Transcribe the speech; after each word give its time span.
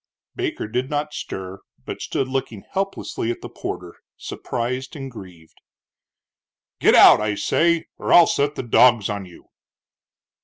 Baker 0.35 0.67
did 0.67 0.89
not 0.89 1.13
stir, 1.13 1.59
but 1.85 2.01
stood 2.01 2.27
looking 2.27 2.63
helplessly 2.71 3.29
at 3.29 3.41
the 3.41 3.49
porter, 3.49 3.97
surprised 4.17 4.95
and 4.95 5.11
grieved. 5.11 5.61
"Get 6.79 6.95
out, 6.95 7.21
I 7.21 7.35
say, 7.35 7.85
or 7.99 8.11
I'll 8.11 8.25
set 8.25 8.55
the 8.55 8.63
dogs 8.63 9.11
on 9.11 9.25
you!" 9.27 9.49